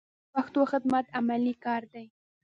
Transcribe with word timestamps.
د 0.03 0.03
پښتو 0.33 0.61
خدمت 0.71 1.05
عملي 1.19 1.53
کار 1.65 1.81
دی. 1.93 2.05